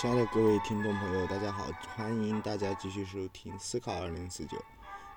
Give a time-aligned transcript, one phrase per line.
[0.00, 4.56] 亲爱的各位听众朋友，大家好，欢迎大家继续收听《思考二零四九》。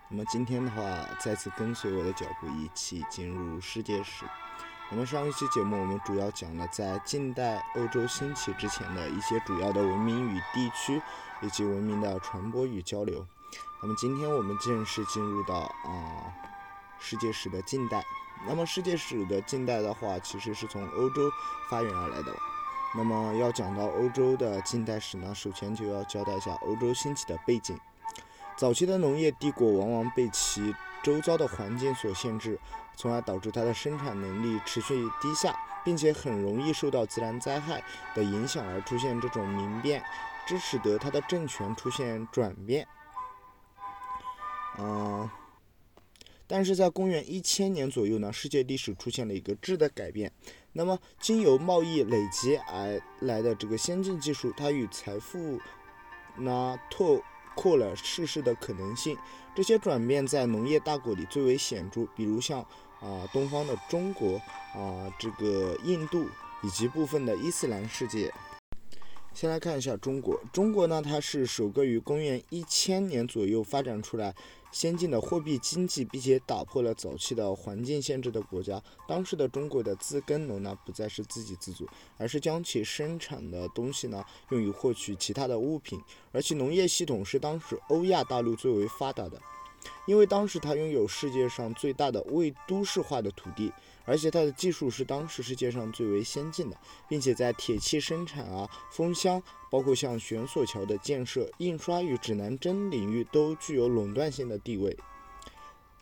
[0.09, 4.25] 那么今天的话，再次跟随我的脚步，一起进入世界史。
[4.92, 11.02] 那么上一期节目，我们主要讲了在近代欧洲兴起之前的一些主要的文明与地区，
[11.41, 13.25] 以及文明的传播与交流。
[13.81, 16.27] 那么今天我们正式进入到啊
[17.00, 18.04] 世界史的近代。
[18.45, 21.31] 那么世界史的近代的话，其实是从欧洲
[21.70, 22.36] 发源而来的。
[22.96, 27.78] 那么要讲到欧洲的近代史呢，首先就要交代一下欧洲兴起的背景。
[28.56, 32.60] 早期的农业帝国往往被其周遭的环境所限制，
[32.96, 40.04] 从而导致它的生产能力持续低下，并且很容易受到自然灾害的影响而出现这种民变，
[40.48, 42.88] 这使得它的政权出现转变。
[44.78, 45.28] 嗯，
[46.46, 50.32] 但是在公元一千年左右呢，世界历史出现了一个质的改变。
[50.73, 55.59] 那么，经由贸易累积而来的这个先进技术，它与财富
[56.36, 57.22] 呢拓
[57.55, 59.16] 扩了世事的可能性。
[59.56, 62.59] 这些转变在农业大国里最为显著，比如像
[63.00, 64.38] 啊东方的中国
[64.73, 66.28] 啊这个印度
[66.64, 68.33] 以及部分的伊斯兰世界。
[69.34, 74.34] 先来看一下中国，中国呢，它是首个于公元一千年左右发展出来。
[74.72, 78.81] 先进的货币经济，并且打破了早期的环境限制的国家。
[79.08, 86.00] 当时的中国的自耕农呢，不再是自给自足，而是将其生产的东西呢，用于获取其他的物品。
[86.31, 89.39] 而其农业系统是当时欧亚大陆最为发达的，
[90.06, 93.72] 因为当时它拥有世界上最大的未都市化的土地。
[94.06, 96.76] 而且它的技术是当时世界上最为先进的，
[97.08, 104.98] 并且在铁器生产啊、封箱，包括像悬索桥的建设、印刷与指南针领域都具有垄断性的地位。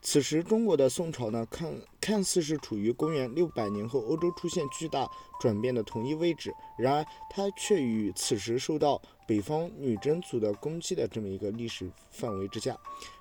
[0.02, 1.72] 此时，中国的宋朝呢，看
[2.02, 5.08] 看似是处于公元六百年后欧洲出现巨大
[5.40, 12.76] 转变的同一位置，然而它却与此时受到北方女真族的攻击的这么一个历史范围之下。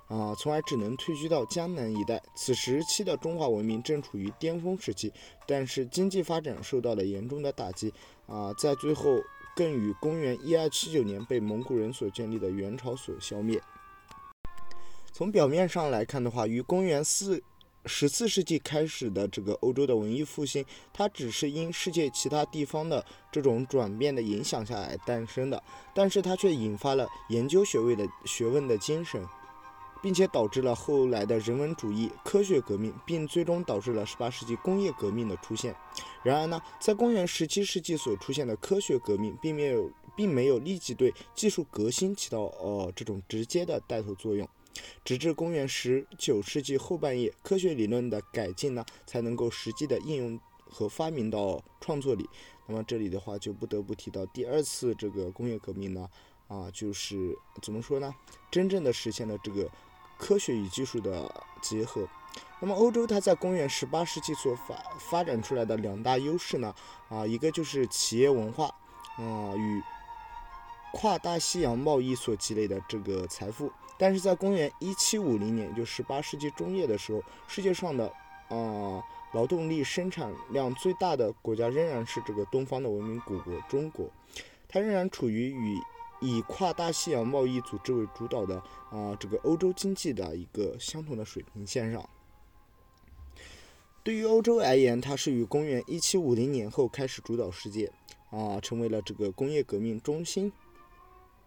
[0.08, 2.20] 啊，从而只能退居到江南一带。
[2.34, 5.12] 此时期的中华文明正处于巅峰时期，
[5.46, 7.94] 但是经济发展受到了严重的打击。
[8.26, 9.20] 啊，在最后
[9.54, 13.60] 更与公元一二七九年被蒙古人所建立的元朝所消灭。
[15.12, 17.42] 从表面上来看的话，于公元四
[17.84, 25.62] 十四世纪开始的这个欧洲的文艺复兴，它只是因世界其他地方的这种转变的影响下来诞生的，
[25.94, 29.26] 但是它却引发了研究学位的学问的精神。
[30.02, 35.76] 并且导致了后来的人文主义、科学革命，并最终导致了十八世纪工业革命的出现。
[36.22, 44.48] 然而呢，在公元十七世纪所出现的科学革命，并没有并没有立即对技术革新起到呃这种直接的带头作用。
[45.04, 52.28] 直至公元十九世纪后半叶，科学理论的改进呢，才能够实际的应用和发明到创作里。
[52.66, 56.08] 那么这里的话，就不得不提到第二次这个工业革命呢，
[56.48, 58.14] 啊，就是怎么说呢？
[58.50, 59.70] 真正的实现了这个。
[60.22, 62.06] 科学与技术的结合，
[62.60, 66.74] 那么欧洲它在公元十八世纪所发发展出来的两大优势呢，
[67.08, 68.66] 啊，一个就是企业文化，
[69.16, 69.82] 啊，与
[70.92, 73.72] 跨大西洋贸易所积累的这个财富。
[74.00, 78.10] 但是在公元一七五零年，就十八世纪中叶的时候，世界上的
[78.48, 84.10] 啊劳动力生产量最大的国家仍然是这个东方的文明古国中国，
[84.66, 85.78] 它仍然处于与
[86.22, 88.56] 以跨大西洋贸易组织为主导的
[88.90, 92.08] 啊，这个欧洲经济的一个相同的水平线上。
[94.02, 97.92] 对于欧洲而言，它是于公元一七五零年后开始主导世界，
[98.30, 100.50] 啊，成为了这个工业革命中心。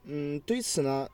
[0.03, 1.09] 嗯，对此呢，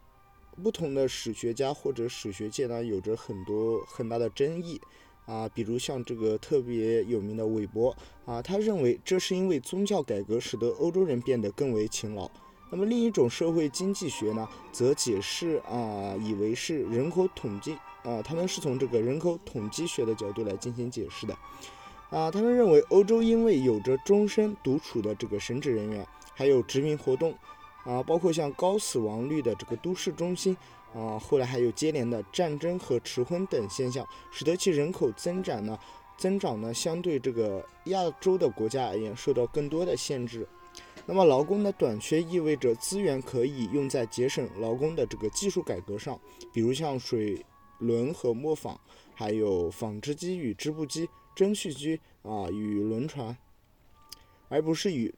[0.64, 4.80] 不同的史学家或者史学界呢，有着很多很大的争议。
[5.26, 7.96] 啊，比如像这个特别有名的韦伯
[8.26, 12.28] 啊，他认为这是因为宗教改革使得欧洲人变得更为勤劳。
[12.72, 21.38] 那么另一种社会经济学呢，则解释啊，以为是人口统计啊，他们是从这个人口统计学的角度来进行解释的
[22.10, 22.31] 啊。
[22.31, 27.36] 他们认为欧洲因为有着终身独处的这个神职人员，还有殖民活动
[27.84, 30.56] 啊，包括像高死亡率的这个都市中心
[30.94, 35.80] 啊，后来还有接连的战争和迟婚等现象，使得其人口增长呢，
[36.18, 40.48] 增长呢，相对这个亚洲的国家而言，受到更多的限制。
[41.06, 46.20] 那么劳工的短缺意味着资源可以用在节省劳工的这个技术改革上，
[46.54, 47.44] 比如像水
[47.80, 48.80] 轮和磨坊，
[49.16, 53.36] 还有纺织机与织布机、蒸汽机啊与轮船，
[54.50, 55.12] 而不是与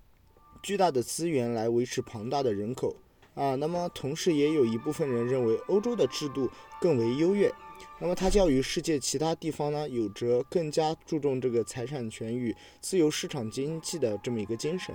[0.62, 2.96] 巨大的资源来维持庞大的人口
[3.36, 3.56] 啊。
[3.56, 6.50] 那么同时也有一部分人认为欧洲的制度
[6.80, 7.52] 更为优越
[8.00, 14.94] 那么它较于世界其他地方呢，有着更加注重这个财产权与自由市场经济的这么一个精神。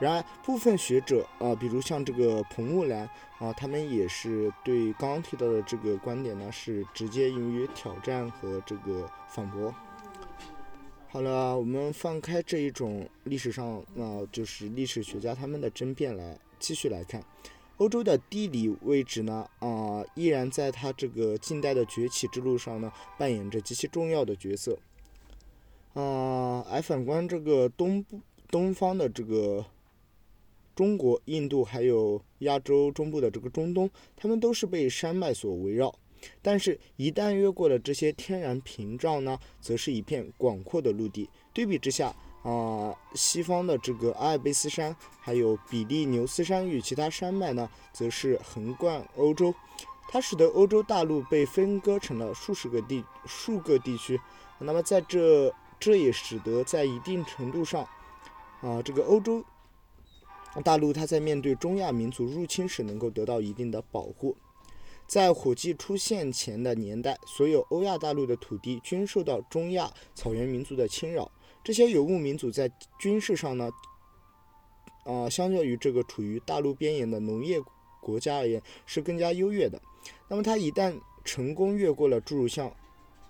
[0.00, 9.74] 然而，部分学者啊，比如像这个彭木兰啊，他们也是对刚刚提到的这个观点呢，是直接用于挑战和这个反驳。
[11.10, 17.24] 好了，我们放开这一种历史上啊，就是历史学家他们的争辩来继续来看。
[17.78, 24.78] 欧洲的地理位置呢，啊，依然在它这个近代的崛起之路上呢，扮演着极其重要的角色。
[25.94, 28.20] 啊，而反观这个东部、
[28.50, 29.64] 东方的这个
[30.76, 35.98] 中国、印度，还有亚洲中部的这个中东，他们都是被山脉所围绕。
[36.42, 41.28] 但是，一旦越过了这些天然屏障呢，则是一片广阔的陆地。
[41.52, 49.54] 对比之下，啊，西方的这个阿尔卑斯山，还有比利牛斯山与其他山脉呢，则是横贯欧洲，
[50.08, 54.20] 它使得欧洲大陆被分割成了数十个地数个地区。
[54.58, 57.86] 那么在这，这也使得在一定程度上，
[58.60, 59.44] 啊，这个欧洲
[60.64, 64.36] 大陆它在面对中亚民族入侵时能够得到一定的保护。
[65.08, 71.32] 在火计出现前的年代，所有欧亚大陆的土地均受到中亚草原民族的侵扰。
[71.64, 72.70] 这些游牧民族在
[73.00, 73.70] 军事上呢，
[75.04, 77.58] 啊，相较于这个处于大陆边沿的农业
[78.02, 79.80] 国家而言，是更加优越的。
[80.28, 80.94] 那么，他一旦
[81.24, 82.70] 成功越过了诸如像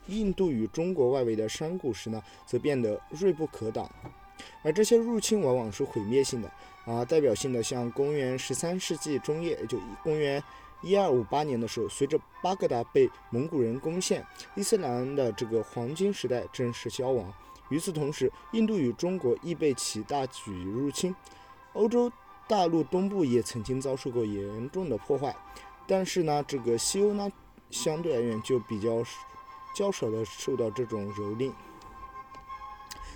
[0.08, 3.88] 印度与中国外围的山谷时呢，则变得锐不可挡。
[4.64, 6.52] 而这些入侵往往是毁灭性的。
[6.86, 10.42] 啊，代表性的像公元十三世纪中叶，就公元
[10.80, 17.32] 一二五八年的时候，随着巴格达被蒙古人攻陷，伊斯兰的这个黄金时代正式消亡。
[17.68, 21.14] 与此同时，印度与中国亦被其大举入侵，
[21.74, 22.10] 欧洲
[22.46, 25.36] 大陆东部也曾经遭受过严重的破坏，
[25.86, 27.30] 但是呢，这个西欧呢，
[27.70, 29.02] 相对而言就比较
[29.74, 31.52] 较少的受到这种蹂躏。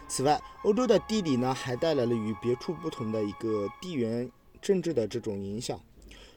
[0.06, 4.30] 此外，欧洲的地理呢，还带来了与别处不同的一个地缘
[4.60, 5.80] 政治的这种影响。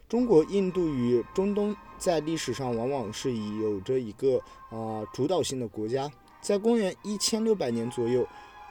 [0.08, 6.10] 中国、印度与中东在历史上往往是以有着一个啊主导性的国家。
[6.42, 8.28] 在公元一千六百年左右，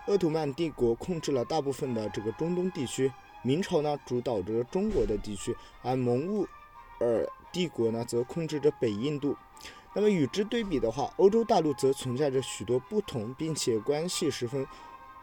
[0.06, 3.10] 鄂图曼帝国控制了大部分的这个中东地区，
[3.42, 6.46] 明朝呢主导着中国的地区，而蒙兀
[7.00, 9.36] 尔帝国呢则控制着北印度。
[9.92, 14.64] 那么与之对比的话，欧洲大陆则存在着许多不同并且关系十分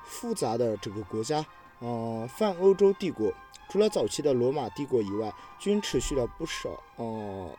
[0.03, 1.45] 复杂的这个国家。
[1.81, 3.33] 呃，泛欧洲帝国
[3.69, 7.49] 除了早期的罗马帝国以外，均持续了不少呃。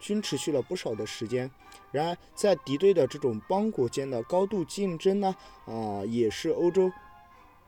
[0.00, 1.50] 均持续了不少的时间。
[1.90, 6.92] 然而，在敌对的这种邦国间的高度竞争呢，啊，也是欧洲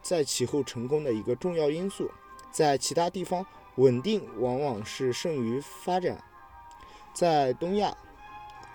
[0.03, 2.11] 在其后成功的一个重要因素。
[2.51, 3.47] 在其他地方，
[3.77, 6.23] 稳定往往是胜于发展。
[7.15, 7.97] 在东亚，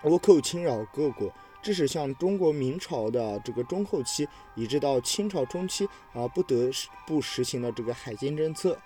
[0.03, 1.31] 倭寇侵扰各国，
[1.61, 6.71] 致使像中国明朝的这个中后期，一直到清朝中期啊，不得
[7.05, 8.77] 不实行了这个海禁政策。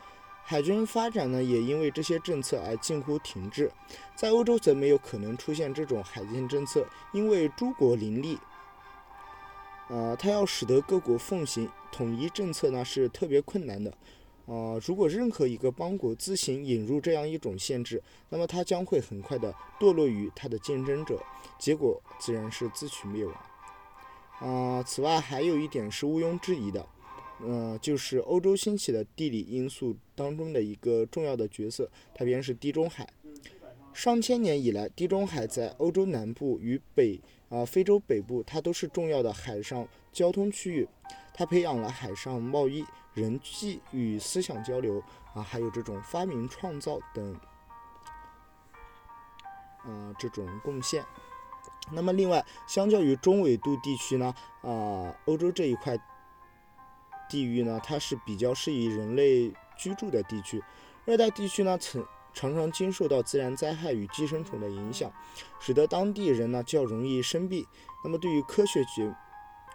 [0.44, 3.72] 海军发展呢，也因为这些政策而近乎停滞。
[4.16, 8.38] 在欧洲则没有可能出现这种海禁政策，因为诸国林立，
[9.90, 13.92] 呃，它要使得各国奉行统一政策呢，是特别困难的。
[14.46, 21.20] 呃，如果任何一个邦国自行引入这样一种限制，那么它将会很快的堕落于它的竞争者，
[21.60, 23.36] 结果自然是自取灭亡。
[24.40, 26.86] 啊，此外还有一点是毋庸置疑的。
[27.42, 33.08] 呃，就是欧洲兴起的地理因素当中的一个重要的角色，它便是地中海。
[33.96, 40.86] 上千年以来，地中海在欧洲南部与北啊非洲北部，它都是重要的海上交通区域。
[41.34, 42.84] 它培养了海上贸易、
[43.14, 45.02] 人际与思想交流
[45.34, 47.34] 啊，还有这种发明创造等，
[49.84, 51.02] 啊这种贡献。
[51.94, 55.98] 那么，另外，相较于中纬度地区呢，啊，欧洲这一块。
[57.28, 60.62] 地域呢，它是比较适宜人类居住的地区。
[61.06, 65.12] 热带地区呢，曾常常经受到自然灾害与寄生虫的影响，
[65.60, 67.66] 使得当地人呢较容易生病。
[68.04, 69.16] 那么，对于科学革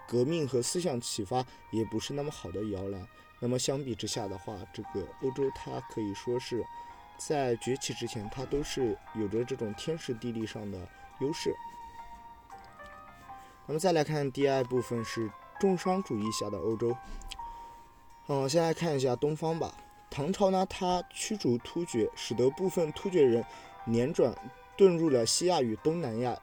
[0.06, 3.04] 革命和思想启发也不是那么好的摇篮。
[3.40, 6.64] 那么，相比之下的话，这个欧洲它可以说是
[7.16, 10.78] 在崛起之前，它都是有着这种天时地利上的
[11.20, 11.54] 优势。
[13.66, 16.94] 那么，再来看第二部分是重商主义下的欧洲。
[18.28, 19.74] 嗯，先来看一下东方吧。
[20.10, 23.44] 唐朝呢，它驱逐突厥，使得部分突厥人
[23.86, 24.34] 辗转
[24.76, 26.36] 遁入了西亚与东南亚、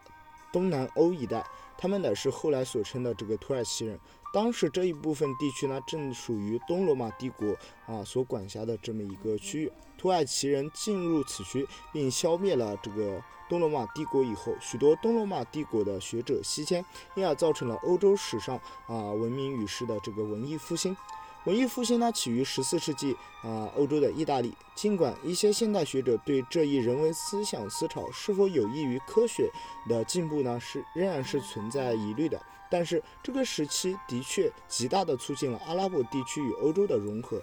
[0.54, 1.46] 东南欧一带。
[1.78, 4.00] 他们乃是后来所称的这个土耳其人。
[4.34, 7.56] 当时这一部分地区呢，正属于东罗马帝国
[7.86, 9.72] 啊所管辖的这么一个区域。
[9.98, 16.84] 土耳其人进入此区并消灭了这个东罗马帝国以后，许多东罗马帝国的学者西迁，
[17.16, 18.56] 因而造成了欧洲史上
[18.88, 20.96] 啊闻名于世的这个文艺复兴。
[21.48, 24.54] 文艺复兴呢，起于十四世纪啊，欧洲的意大利。
[24.76, 29.50] 尽管一些现代学者对这一人文思想思潮是否有益于科学
[29.88, 32.38] 的进步呢，是仍然是存在疑虑的。
[32.70, 37.42] 但是这个时期的确极大的促进了阿拉伯地区与欧洲的融合。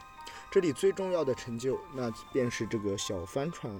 [0.51, 3.73] 这里最重要的成就，那便是这个小帆船。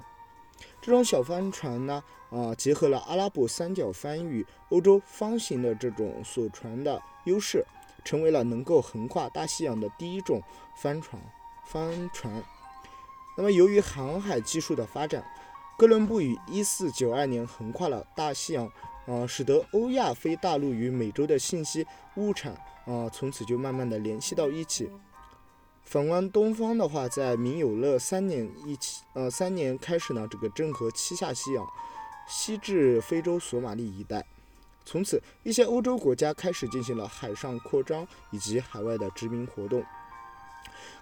[0.81, 7.63] 这种小帆船呢，啊，结合了阿拉伯三角帆与欧洲方形的这种所传的优势。
[8.05, 10.43] 成为了能够横跨大西洋的第一种
[10.77, 11.21] 帆船。
[11.65, 12.43] 帆船。
[13.37, 15.25] 那么，由于航海技术的发展，
[15.77, 18.71] 哥伦布于1492年横跨了大西洋，
[19.07, 22.53] 啊，使得欧亚非大陆与美洲的信息物产，
[22.85, 24.91] 啊，从此就慢慢的联系到一起。
[25.83, 31.67] 反观东方的话，在明永乐三年一起，呃，三年开始呢，这个郑和七下西洋，
[32.29, 34.25] 西至非洲索马里一带。
[34.85, 39.85] 从此，一些欧洲国家开始进行了海上扩张以及海外的殖民活动。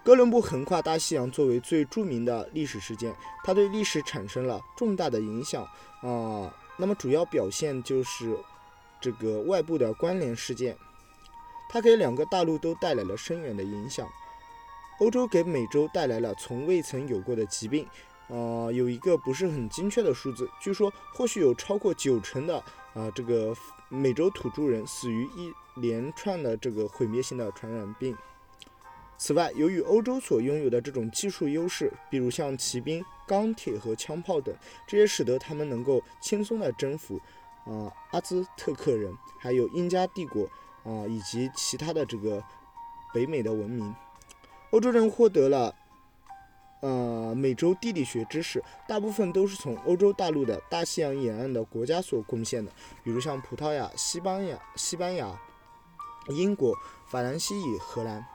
[0.04, 5.64] 哥伦布横跨大西洋作为最著名的历史事件，它对历史产生了重大的影响
[6.00, 6.54] 啊。
[6.76, 8.36] 那么主要表现就是
[9.00, 10.76] 这个外部的关联事件，
[11.68, 14.08] 它给两个大陆都带来了深远的影响。
[15.00, 17.86] 欧洲给美洲带来了从未曾有过的疾病，
[18.28, 22.62] 呃，有一个不是很精确的数字，据说或许有超过九成的。
[22.94, 23.56] 啊，这个
[23.88, 28.14] 美洲土著人死于一连串的这个毁灭性的传染病。
[29.16, 34.54] 此外，由于欧洲所拥有的这种技术优势，比如像骑兵、钢铁和枪炮等，
[34.86, 37.18] 这也使得他们能够轻松地征服
[37.64, 40.44] 啊阿兹特克人，还有印加帝国
[40.84, 42.44] 啊以及其他的这个
[43.14, 43.94] 北美的文明。
[44.72, 45.74] 欧洲人获得了。
[46.82, 52.72] 呃，美洲地理学知识大部分都是从欧洲大陆的大西洋沿岸的国家所贡献的，
[53.04, 55.40] 比如像葡萄牙、西班牙、西班牙、
[56.28, 58.26] 英国、法兰西与荷兰。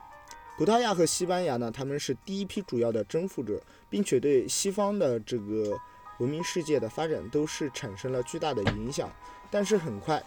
[0.56, 5.78] 葡萄牙和西班牙呢，他们是第一批主要的征服者，并且对西方的这个
[6.18, 9.10] 文明世界的发展都是产生了巨大的影响。
[9.50, 10.22] 但是很快，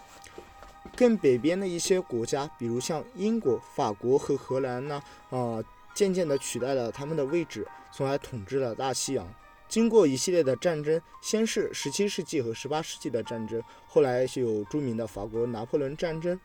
[0.96, 5.62] 更北边的一些国家，比如像英国、法国和荷兰呢，啊，
[5.94, 7.68] 渐渐地取代了他们的位置。
[7.94, 9.28] 从而统治了大西洋。
[9.68, 16.40] 经过一系列的战争，先是17世纪和18世纪的战争，后来就有著名的法国拿破仑战争。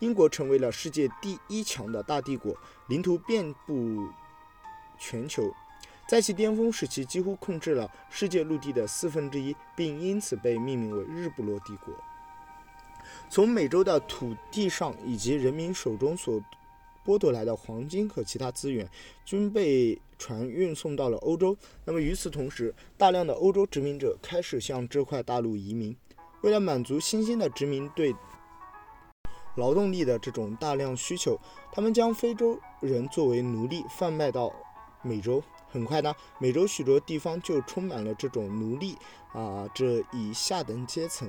[0.00, 2.54] 英国成为了世界第一强的大帝国，
[2.88, 4.08] 领土遍布
[4.98, 5.50] 全球，
[6.08, 11.94] 在其巅峰时期几乎控制了世界陆地的四分之一，并因此被命名为日不落帝国。
[13.30, 16.42] 从美洲的土地上以及人民手中所
[17.04, 18.88] 剥夺来的黄金和其他资源，
[19.24, 21.56] 均被船运送到了欧洲。
[21.84, 25.96] 那么与此同时，大量的欧洲殖民者开始向这块大陆移民。
[26.42, 28.14] 为了满足新兴的殖民对
[29.56, 31.38] 劳动力的这种大量需求，
[31.72, 34.52] 他们将非洲人作为奴隶贩卖到
[35.02, 35.42] 美洲。
[35.68, 38.96] 很快呢，美洲许多地方就充满了这种奴隶
[39.32, 41.28] 啊这一下等阶层。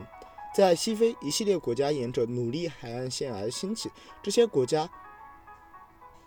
[0.56, 3.90] 在西非，一系列国家沿着奴隶海岸线而兴起。
[4.22, 4.88] 这些国家。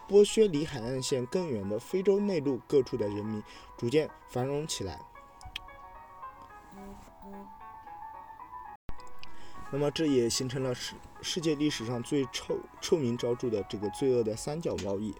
[0.09, 3.43] 剥削离海岸线更远的非洲内陆各处的人民，
[3.77, 5.01] 逐渐繁荣起来。
[9.73, 15.13] 那么，这也形成了世世界历史上最臭臭名昭著的这个罪恶的三角贸易。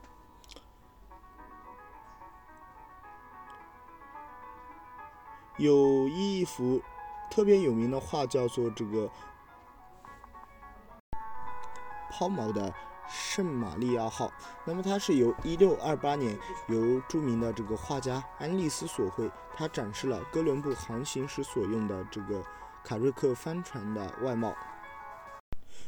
[5.59, 6.81] 有一幅
[7.29, 9.11] 特别有名的画，叫做这个
[12.17, 12.73] 抛锚的。
[13.09, 14.33] 圣玛利亚号，
[14.65, 22.43] 那么它是由1628年由著名的这个画家安利斯所绘，它展示了哥伦布航行时所用的这个
[22.83, 24.53] 卡瑞克帆船的外貌。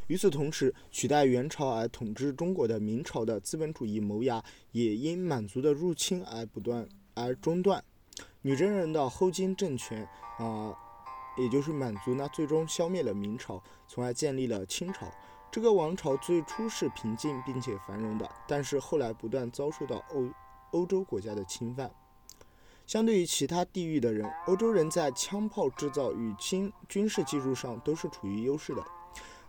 [0.07, 7.83] 与此同时，取代元朝而统治中国的明朝的资本主义萌芽也因满族的入侵而不断而中断。
[8.43, 10.09] 女真人的后金政权
[10.39, 10.73] 啊，
[11.37, 15.11] 也就是满族呢，最终消灭了明朝，从而建立了清朝。
[15.51, 20.29] 这个王朝最初是平静并且繁荣的，但是后来不断遭受到欧
[20.73, 21.91] 欧洲国家的侵犯。
[22.87, 28.85] 相对于其他地域的人，欧洲人在枪炮制造与军军事技术上都是处于优势的。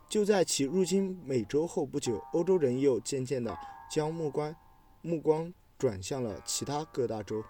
[0.07, 3.55] 就在其入侵美洲后不久，欧洲人又渐渐地
[3.91, 4.55] 将目光
[5.01, 7.43] 目光转向了其他各大洲，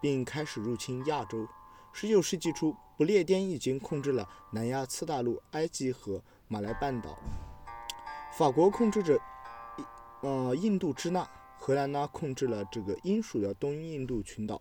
[0.00, 1.46] 并开始入侵亚洲。
[1.92, 7.18] 十九世纪初，不列颠已经控制了南亚次大陆、埃及和马来半岛。
[8.32, 9.20] 法国控制着
[10.20, 14.60] 呃印度支那，荷兰呢控制了这个英属的东印度群岛。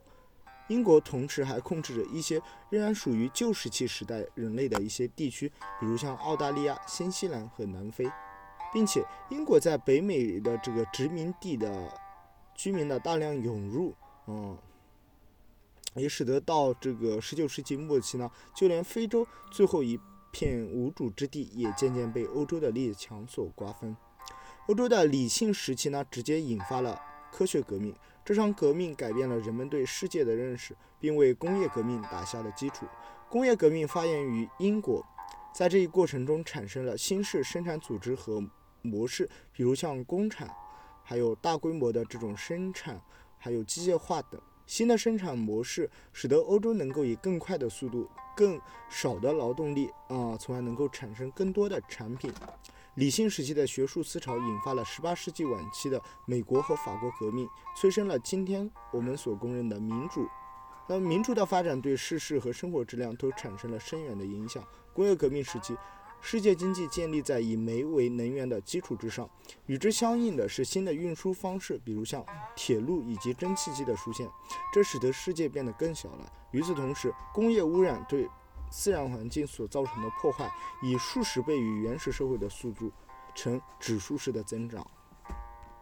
[0.67, 8.07] 英国同时还控制着一些仍然属于旧石器时代人类的一些地区，比如像澳大利亚、新西兰和南非，
[8.71, 11.91] 并且英国在北美的这个殖民地的
[12.53, 13.95] 居民的大量涌入，
[14.27, 14.55] 嗯，
[15.95, 19.99] 也使得到这个十九世纪末期呢，就连非洲最后一
[20.31, 23.95] 片无主之地也渐渐被欧洲的列强所瓜分。
[24.67, 27.95] 欧洲的理性时期呢，直接引发了科学革命。
[28.23, 32.85] 这场革命改变了人们对世界的认识，并为工业革命打下了基础。
[33.27, 35.03] 工业革命发源于英国，
[35.53, 38.43] 在这一过程中产生了新式生产组织和
[38.83, 40.47] 模式，比如像工厂，
[41.03, 43.01] 还有大规模的这种生产，
[43.39, 52.31] 还有机械化等新的生产模式，使得欧洲能够以更快的速度、更少的劳动力啊，从而能够产生更多的产品。
[52.93, 60.29] 理性时期的学术思潮引发了18世纪晚期的美国和法国革命，催生了今天我们所公认的民主。
[60.87, 64.63] 那么，民主的发展对世事和生活质量都产生了深远的影响。
[64.93, 65.75] 工业革命时期，
[66.21, 69.29] 世界经济建立在以煤为能源的基础之上，
[69.65, 72.23] 与之相应的是新的运输方式，比如像
[72.55, 74.29] 铁路以及蒸汽机的出现，
[74.73, 76.31] 这使得世界变得更小了。
[76.51, 78.27] 与此同时，工业污染对
[78.69, 80.51] 自然环境所造成的破坏
[80.83, 82.91] 以数十倍于原始社会的速度
[83.33, 84.85] 呈指数式的增长。